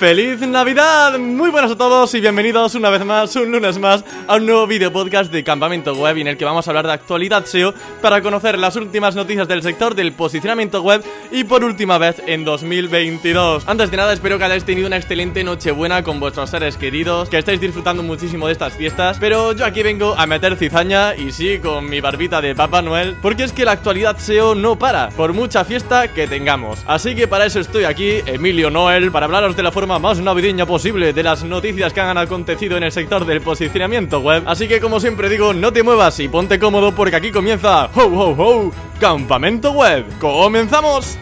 [0.00, 1.18] ¡Feliz Navidad!
[1.18, 4.66] Muy buenas a todos y bienvenidos una vez más, un lunes más, a un nuevo
[4.66, 8.22] video podcast de Campamento Web en el que vamos a hablar de actualidad SEO para
[8.22, 13.68] conocer las últimas noticias del sector del posicionamiento web y por última vez en 2022.
[13.68, 17.36] Antes de nada, espero que hayáis tenido una excelente Nochebuena con vuestros seres queridos, que
[17.36, 21.58] estáis disfrutando muchísimo de estas fiestas, pero yo aquí vengo a meter cizaña y sí,
[21.58, 25.34] con mi barbita de Papá Noel, porque es que la actualidad SEO no para, por
[25.34, 26.78] mucha fiesta que tengamos.
[26.86, 30.66] Así que para eso estoy aquí, Emilio Noel, para hablaros de la forma más navideña
[30.66, 34.44] posible de las noticias que han acontecido en el sector del posicionamiento web.
[34.46, 38.04] Así que como siempre digo, no te muevas y ponte cómodo porque aquí comienza Ho
[38.04, 40.06] Ho Ho Campamento Web.
[40.18, 41.18] ¡Comenzamos!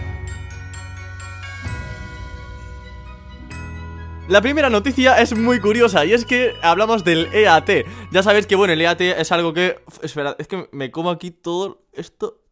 [4.28, 7.86] La primera noticia es muy curiosa y es que hablamos del EAT.
[8.10, 9.78] Ya sabéis que bueno, el EAT es algo que...
[10.02, 12.42] Espera, es que me como aquí todo esto...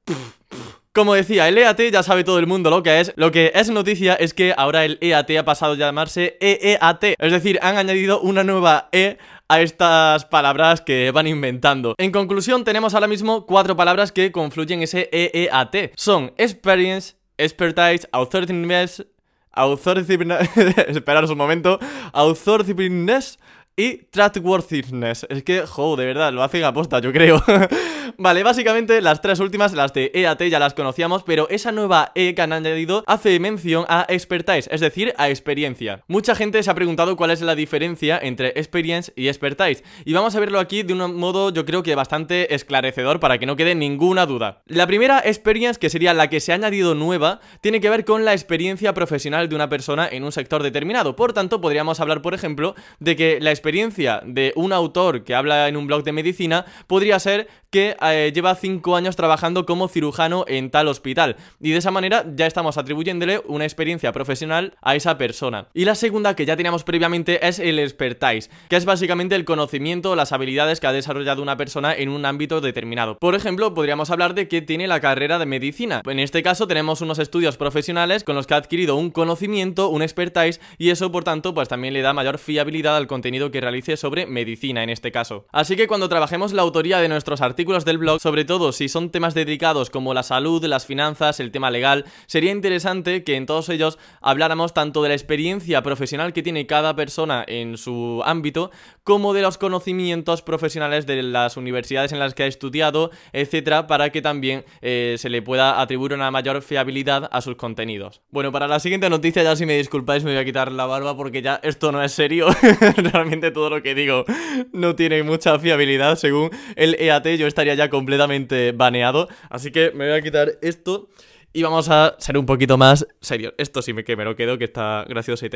[0.97, 3.13] Como decía, el EAT ya sabe todo el mundo lo que es.
[3.17, 7.17] Lo que es noticia es que ahora el EAT ha pasado a llamarse EEAT.
[7.19, 11.95] Es decir, han añadido una nueva E a estas palabras que van inventando.
[11.99, 15.93] En conclusión, tenemos ahora mismo cuatro palabras que confluyen ese EEAT.
[15.97, 19.05] Son Experience, Expertise, Authoritiveness,
[19.53, 20.49] Authoritiveness...
[20.89, 21.79] Esperaros un momento.
[22.15, 23.39] Authoritiveness
[23.77, 25.27] y Trustworthiness.
[25.29, 27.43] Es que, jo, de verdad, lo hacen aposta, yo creo.
[28.17, 32.35] vale, básicamente las tres últimas, las de EAT ya las conocíamos, pero esa nueva E
[32.35, 36.03] que han añadido hace mención a expertise, es decir, a experiencia.
[36.09, 40.35] Mucha gente se ha preguntado cuál es la diferencia entre experience y expertise, y vamos
[40.35, 43.75] a verlo aquí de un modo yo creo que bastante esclarecedor para que no quede
[43.75, 44.63] ninguna duda.
[44.67, 48.25] La primera experience, que sería la que se ha añadido nueva, tiene que ver con
[48.25, 51.15] la experiencia profesional de una persona en un sector determinado.
[51.15, 55.35] Por tanto, podríamos hablar, por ejemplo, de que la experiencia experiencia de un autor que
[55.35, 59.89] habla en un blog de medicina podría ser que eh, lleva 5 años trabajando como
[59.89, 61.37] cirujano en tal hospital.
[61.61, 65.67] Y de esa manera ya estamos atribuyéndole una experiencia profesional a esa persona.
[65.75, 70.13] Y la segunda que ya teníamos previamente es el expertise, que es básicamente el conocimiento
[70.13, 73.19] o las habilidades que ha desarrollado una persona en un ámbito determinado.
[73.19, 76.03] Por ejemplo, podríamos hablar de que tiene la carrera de medicina.
[76.07, 80.03] En este caso tenemos unos estudios profesionales con los que ha adquirido un conocimiento, un
[80.03, 83.97] expertise, y eso por tanto pues también le da mayor fiabilidad al contenido que realice
[83.97, 85.47] sobre medicina en este caso.
[85.53, 89.11] Así que cuando trabajemos la autoría de nuestros artículos del blog, sobre todo si son
[89.11, 93.69] temas dedicados como la salud, las finanzas, el tema legal, sería interesante que en todos
[93.69, 98.71] ellos habláramos tanto de la experiencia profesional que tiene cada persona en su ámbito,
[99.05, 104.11] como de los conocimientos profesionales de las universidades en las que ha estudiado, etcétera, para
[104.11, 108.23] que también eh, se le pueda atribuir una mayor fiabilidad a sus contenidos.
[108.31, 111.17] Bueno, para la siguiente noticia, ya si me disculpáis, me voy a quitar la barba
[111.17, 112.49] porque ya esto no es serio.
[112.97, 114.25] Realmente todo lo que digo
[114.73, 116.17] no tiene mucha fiabilidad.
[116.17, 119.29] Según el EAT, yo estaría ya completamente baneado.
[119.51, 121.09] Así que me voy a quitar esto.
[121.57, 123.55] Y vamos a ser un poquito más serios.
[123.57, 125.47] Esto sí me, que me lo quedo, que está gracioso.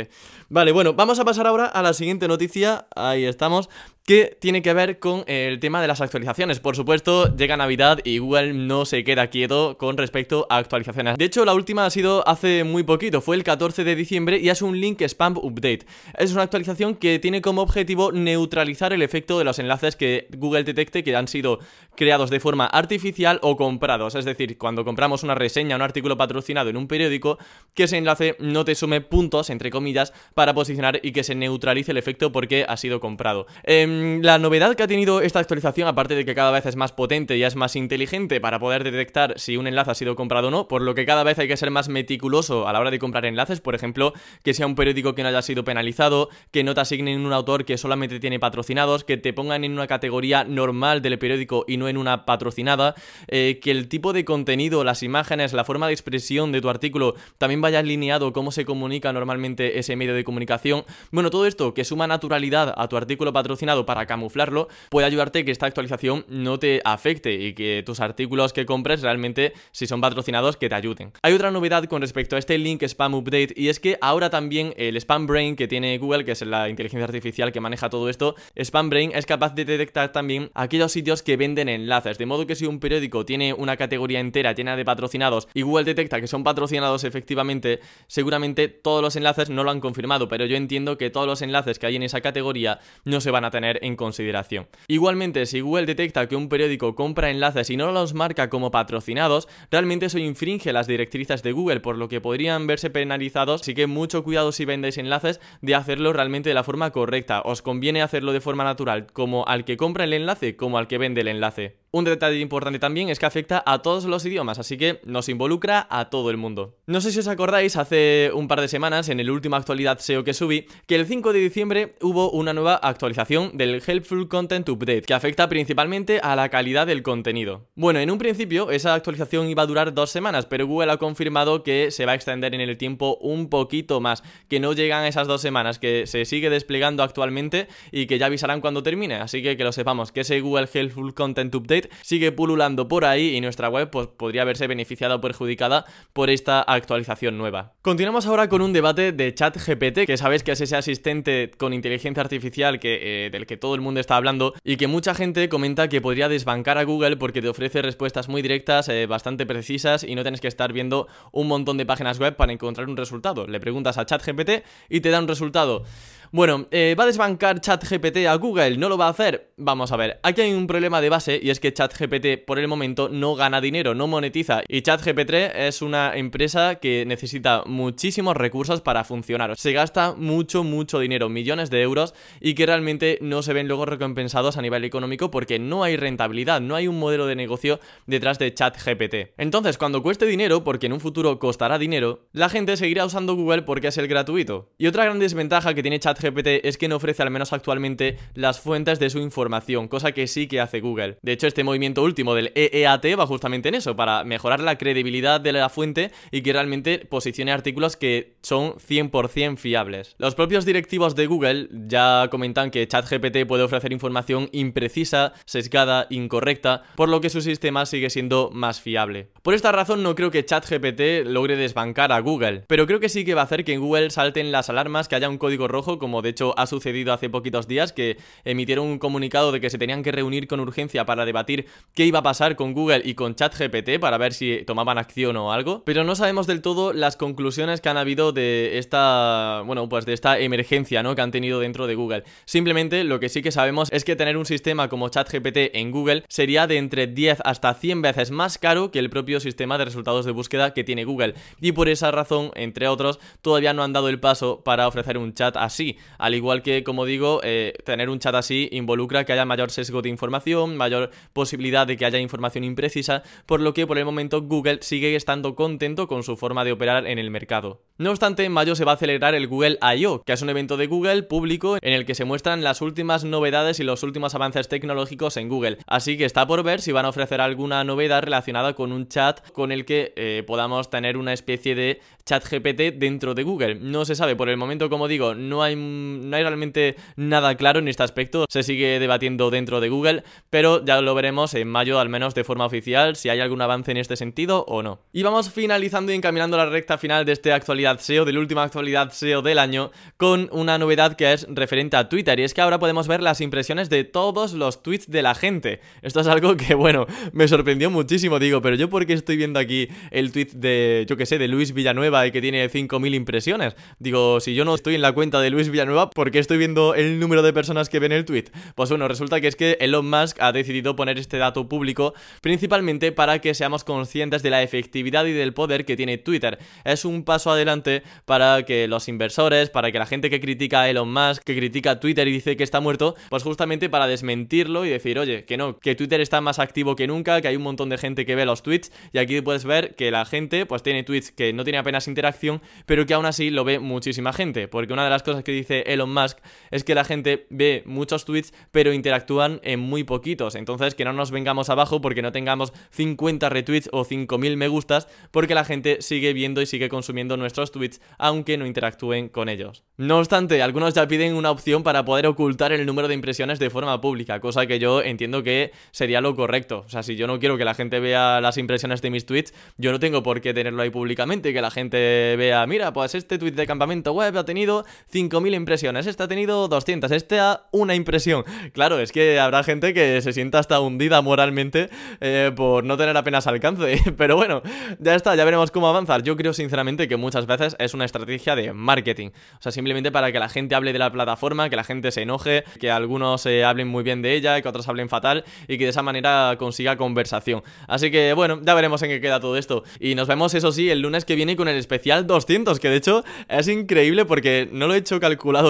[0.49, 2.87] Vale, bueno, vamos a pasar ahora a la siguiente noticia.
[2.97, 3.69] Ahí estamos
[4.11, 6.59] que tiene que ver con el tema de las actualizaciones.
[6.59, 11.17] Por supuesto, llega Navidad y Google no se queda quieto con respecto a actualizaciones.
[11.17, 14.49] De hecho, la última ha sido hace muy poquito, fue el 14 de diciembre y
[14.49, 15.87] es un link spam update.
[16.19, 20.65] Es una actualización que tiene como objetivo neutralizar el efecto de los enlaces que Google
[20.65, 21.61] detecte que han sido
[21.95, 24.17] creados de forma artificial o comprados.
[24.17, 27.39] Es decir, cuando compramos una reseña, un artículo patrocinado en un periódico,
[27.75, 31.93] que ese enlace no te sume puntos, entre comillas, para posicionar y que se neutralice
[31.93, 33.47] el efecto porque ha sido comprado.
[33.67, 36.93] Mm, la novedad que ha tenido esta actualización, aparte de que cada vez es más
[36.93, 40.51] potente y es más inteligente para poder detectar si un enlace ha sido comprado o
[40.51, 42.99] no, por lo que cada vez hay que ser más meticuloso a la hora de
[42.99, 44.13] comprar enlaces, por ejemplo,
[44.43, 47.65] que sea un periódico que no haya sido penalizado, que no te asignen un autor
[47.65, 51.89] que solamente tiene patrocinados, que te pongan en una categoría normal del periódico y no
[51.89, 52.95] en una patrocinada,
[53.29, 57.15] eh, que el tipo de contenido, las imágenes, la forma de expresión de tu artículo
[57.39, 60.83] también vaya alineado cómo se comunica normalmente ese medio de comunicación.
[61.13, 65.53] Bueno, todo esto que suma naturalidad a tu artículo patrocinado para camuflarlo, puede ayudarte que
[65.53, 70.57] esta actualización no te afecte y que tus artículos que compres realmente, si son patrocinados,
[70.57, 71.13] que te ayuden.
[71.23, 74.75] Hay otra novedad con respecto a este link spam update y es que ahora también
[74.77, 78.35] el spam brain que tiene Google, que es la inteligencia artificial que maneja todo esto,
[78.57, 82.57] spam brain es capaz de detectar también aquellos sitios que venden enlaces, de modo que
[82.57, 86.45] si un periódico tiene una categoría entera llena de patrocinados y Google detecta que son
[86.45, 91.27] patrocinados efectivamente, seguramente todos los enlaces no lo han confirmado, pero yo entiendo que todos
[91.27, 94.69] los enlaces que hay en esa categoría no se van a tener en consideración.
[94.89, 99.49] Igualmente, si Google detecta que un periódico compra enlaces y no los marca como patrocinados,
[99.71, 103.87] realmente eso infringe las directrices de Google, por lo que podrían verse penalizados, así que
[103.87, 107.43] mucho cuidado si vendéis enlaces de hacerlo realmente de la forma correcta.
[107.45, 110.99] Os conviene hacerlo de forma natural, como al que compra el enlace como al que
[110.99, 111.77] vende el enlace.
[111.93, 115.89] Un detalle importante también es que afecta a todos los idiomas, así que nos involucra
[115.91, 116.77] a todo el mundo.
[116.87, 120.23] No sé si os acordáis, hace un par de semanas, en el último actualidad SEO
[120.23, 125.03] que subí, que el 5 de diciembre hubo una nueva actualización del Helpful Content Update,
[125.03, 127.67] que afecta principalmente a la calidad del contenido.
[127.75, 131.65] Bueno, en un principio esa actualización iba a durar dos semanas, pero Google ha confirmado
[131.65, 135.27] que se va a extender en el tiempo un poquito más, que no llegan esas
[135.27, 139.57] dos semanas, que se sigue desplegando actualmente y que ya avisarán cuando termine, así que
[139.57, 143.69] que lo sepamos, que ese Google Helpful Content Update sigue pululando por ahí y nuestra
[143.69, 147.73] web pues, podría verse beneficiada o perjudicada por esta actualización nueva.
[147.83, 152.23] Continuamos ahora con un debate de ChatGPT, que sabéis que es ese asistente con inteligencia
[152.23, 156.01] artificial eh, del que todo el mundo está hablando y que mucha gente comenta que
[156.01, 160.23] podría desbancar a Google porque te ofrece respuestas muy directas, eh, bastante precisas y no
[160.23, 163.47] tienes que estar viendo un montón de páginas web para encontrar un resultado.
[163.47, 165.85] Le preguntas a ChatGPT y te da un resultado.
[166.33, 168.77] Bueno, eh, ¿va a desbancar ChatGPT a Google?
[168.77, 169.51] ¿No lo va a hacer?
[169.57, 172.69] Vamos a ver, aquí hay un problema de base y es que ChatGPT por el
[172.69, 178.81] momento no gana dinero, no monetiza y ChatGPT es una empresa que necesita muchísimos recursos
[178.81, 179.57] para funcionar.
[179.57, 183.85] Se gasta mucho, mucho dinero, millones de euros y que realmente no se ven luego
[183.85, 188.39] recompensados a nivel económico porque no hay rentabilidad, no hay un modelo de negocio detrás
[188.39, 189.33] de ChatGPT.
[189.37, 193.63] Entonces, cuando cueste dinero, porque en un futuro costará dinero, la gente seguirá usando Google
[193.63, 194.71] porque es el gratuito.
[194.79, 198.19] Y otra gran desventaja que tiene ChatGPT GPT es que no ofrece al menos actualmente
[198.35, 201.19] las fuentes de su información, cosa que sí que hace Google.
[201.23, 205.41] De hecho, este movimiento último del EEAT va justamente en eso, para mejorar la credibilidad
[205.41, 210.15] de la fuente y que realmente posicione artículos que son 100% fiables.
[210.19, 216.83] Los propios directivos de Google ya comentan que ChatGPT puede ofrecer información imprecisa, sesgada, incorrecta,
[216.97, 219.29] por lo que su sistema sigue siendo más fiable.
[219.43, 223.25] Por esta razón no creo que ChatGPT logre desbancar a Google, pero creo que sí
[223.25, 225.99] que va a hacer que en Google salten las alarmas, que haya un código rojo
[225.99, 229.71] como como de hecho ha sucedido hace poquitos días, que emitieron un comunicado de que
[229.71, 233.15] se tenían que reunir con urgencia para debatir qué iba a pasar con Google y
[233.15, 237.17] con ChatGPT para ver si tomaban acción o algo, pero no sabemos del todo las
[237.17, 241.15] conclusiones que han habido de esta, bueno, pues de esta emergencia, ¿no?
[241.15, 242.25] que han tenido dentro de Google.
[242.45, 246.25] Simplemente lo que sí que sabemos es que tener un sistema como ChatGPT en Google
[246.27, 250.25] sería de entre 10 hasta 100 veces más caro que el propio sistema de resultados
[250.25, 251.35] de búsqueda que tiene Google.
[251.61, 255.35] Y por esa razón, entre otros, todavía no han dado el paso para ofrecer un
[255.35, 255.97] chat así.
[256.19, 260.03] Al igual que, como digo, eh, tener un chat así involucra que haya mayor sesgo
[260.03, 264.43] de información, mayor posibilidad de que haya información imprecisa, por lo que por el momento
[264.43, 267.83] Google sigue estando contento con su forma de operar en el mercado.
[267.99, 270.77] No obstante, en mayo se va a celebrar el Google I.O., que es un evento
[270.77, 274.69] de Google público en el que se muestran las últimas novedades y los últimos avances
[274.69, 275.79] tecnológicos en Google.
[275.87, 279.47] Así que está por ver si van a ofrecer alguna novedad relacionada con un chat
[279.51, 283.75] con el que eh, podamos tener una especie de chat GPT dentro de Google.
[283.77, 287.81] No se sabe, por el momento, como digo, no hay no hay realmente nada claro
[287.81, 291.99] en este aspecto, se sigue debatiendo dentro de Google, pero ya lo veremos en mayo
[291.99, 295.01] al menos de forma oficial si hay algún avance en este sentido o no.
[295.13, 298.63] Y vamos finalizando y encaminando la recta final de esta actualidad SEO, de la última
[298.63, 302.61] actualidad SEO del año, con una novedad que es referente a Twitter y es que
[302.61, 305.81] ahora podemos ver las impresiones de todos los tweets de la gente.
[306.03, 309.89] Esto es algo que, bueno, me sorprendió muchísimo, digo, pero yo porque estoy viendo aquí
[310.11, 313.77] el tweet de, yo que sé, de Luis Villanueva y que tiene 5.000 impresiones.
[313.99, 316.59] Digo, si yo no estoy en la cuenta de Luis Villanueva, nueva, ¿por qué estoy
[316.59, 318.45] viendo el número de personas que ven el tweet?
[318.75, 323.13] Pues bueno, resulta que es que Elon Musk ha decidido poner este dato público principalmente
[323.13, 326.59] para que seamos conscientes de la efectividad y del poder que tiene Twitter.
[326.85, 330.91] Es un paso adelante para que los inversores, para que la gente que critica a
[330.91, 334.91] Elon Musk, que critica Twitter y dice que está muerto, pues justamente para desmentirlo y
[334.91, 337.89] decir, oye, que no, que Twitter está más activo que nunca, que hay un montón
[337.89, 341.03] de gente que ve los tweets y aquí puedes ver que la gente pues tiene
[341.03, 344.93] tweets que no tiene apenas interacción, pero que aún así lo ve muchísima gente, porque
[344.93, 346.39] una de las cosas que dice Elon Musk
[346.71, 350.55] es que la gente ve muchos tweets pero interactúan en muy poquitos.
[350.55, 355.09] Entonces que no nos vengamos abajo porque no tengamos 50 retweets o 5.000 me gustas
[355.31, 359.85] porque la gente sigue viendo y sigue consumiendo nuestros tweets aunque no interactúen con ellos.
[359.97, 363.71] No obstante, algunos ya piden una opción para poder ocultar el número de impresiones de
[363.71, 366.85] forma pública, cosa que yo entiendo que sería lo correcto.
[366.87, 369.53] O sea, si yo no quiero que la gente vea las impresiones de mis tweets,
[369.77, 373.39] yo no tengo por qué tenerlo ahí públicamente, que la gente vea, mira, pues este
[373.39, 377.95] tweet de campamento web ha tenido 5.000 impresiones este ha tenido 200, este ha una
[377.95, 378.45] impresión.
[378.73, 381.91] Claro, es que habrá gente que se sienta hasta hundida moralmente
[382.21, 384.01] eh, por no tener apenas alcance.
[384.17, 384.63] Pero bueno,
[384.99, 386.23] ya está, ya veremos cómo avanzar.
[386.23, 389.29] Yo creo sinceramente que muchas veces es una estrategia de marketing.
[389.59, 392.23] O sea, simplemente para que la gente hable de la plataforma, que la gente se
[392.23, 395.85] enoje, que algunos eh, hablen muy bien de ella, que otros hablen fatal y que
[395.85, 397.63] de esa manera consiga conversación.
[397.87, 399.85] Así que bueno, ya veremos en qué queda todo esto.
[399.99, 402.97] Y nos vemos, eso sí, el lunes que viene con el especial 200, que de
[402.97, 405.21] hecho es increíble porque no lo he hecho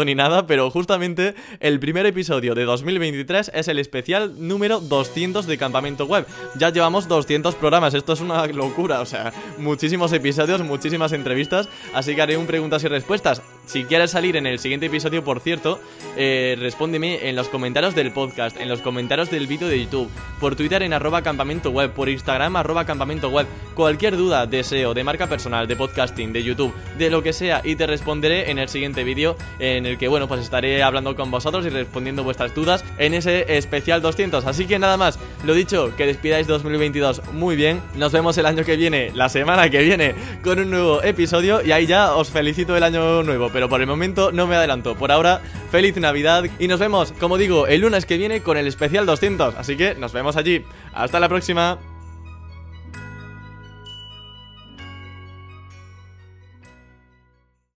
[0.04, 5.58] ni nada, pero justamente el primer episodio de 2023 es el especial número 200 de
[5.58, 6.26] Campamento Web.
[6.56, 12.14] Ya llevamos 200 programas, esto es una locura, o sea, muchísimos episodios, muchísimas entrevistas, así
[12.14, 13.42] que haré un preguntas y respuestas.
[13.66, 15.80] Si quieres salir en el siguiente episodio, por cierto,
[16.16, 20.56] eh, respóndeme en los comentarios del podcast, en los comentarios del vídeo de YouTube, por
[20.56, 25.28] Twitter en arroba campamento web, por Instagram arroba campamento web, cualquier duda, deseo, de marca
[25.28, 29.04] personal, de podcasting, de YouTube, de lo que sea, y te responderé en el siguiente
[29.04, 33.14] vídeo en el que, bueno, pues estaré hablando con vosotros y respondiendo vuestras dudas en
[33.14, 34.46] ese especial 200.
[34.46, 38.64] Así que nada más, lo dicho, que despidáis 2022 muy bien, nos vemos el año
[38.64, 42.76] que viene, la semana que viene, con un nuevo episodio y ahí ya os felicito
[42.76, 44.94] el año nuevo, pero por el momento no me adelanto.
[44.94, 48.66] Por ahora, feliz Navidad y nos vemos, como digo, el lunes que viene con el
[48.66, 49.54] especial 200.
[49.54, 50.64] Así que nos vemos allí.
[50.94, 51.78] Hasta la próxima.